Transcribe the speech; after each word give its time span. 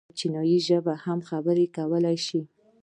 پر 0.07 0.15
چينايي 0.19 0.57
ژبې 0.67 0.93
هم 1.03 1.19
خبرې 1.29 1.65
کولی 1.77 2.17
شي. 2.25 2.41